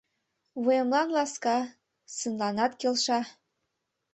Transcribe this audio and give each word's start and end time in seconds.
Вуемлан 0.63 1.07
ласка, 1.15 1.57
сынланат 2.17 2.71
келша 2.79 3.19